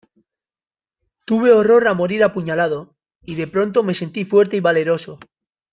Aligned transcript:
tuve 1.25 1.51
horror 1.51 1.87
a 1.87 1.93
morir 1.93 2.23
apuñalado, 2.23 2.95
y 3.21 3.35
de 3.35 3.45
pronto 3.45 3.83
me 3.83 3.93
sentí 3.93 4.25
fuerte 4.25 4.57
y 4.57 4.59
valeroso. 4.59 5.19